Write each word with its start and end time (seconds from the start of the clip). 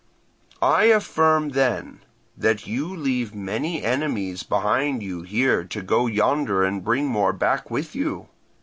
"I 0.63 0.85
affirm, 0.85 1.49
then, 1.49 1.99
that 2.35 2.65
you 2.65 2.87
leave 2.87 3.35
many 3.35 3.83
enemies 3.83 4.41
behind 4.41 5.03
you 5.03 5.21
here 5.21 5.63
to 5.65 5.81
go 5.83 6.07
yonder 6.07 6.63
and 6.63 6.83
bring 6.83 7.05
more 7.05 7.33
back 7.33 7.69
with 7.69 7.93
you. 7.93 8.27